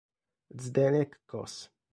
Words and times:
Zdeněk 0.61 1.21
Kos 1.29 1.69